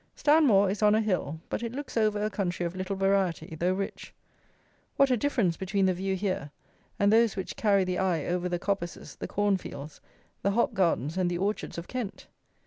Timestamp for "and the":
11.19-11.37